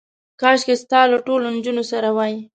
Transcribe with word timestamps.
کاشکې 0.41 0.75
ستا 0.81 0.99
له 1.11 1.17
ټولو 1.27 1.45
نجونو 1.55 1.83
سره 1.91 2.09
وای. 2.17 2.33